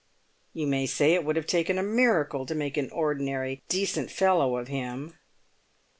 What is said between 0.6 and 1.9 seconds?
may say it would have taken a